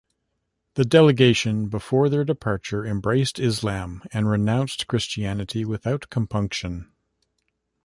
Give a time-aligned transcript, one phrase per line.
[0.73, 6.91] The delegation before their departure embraced Islam and renounced Christianity without compunction.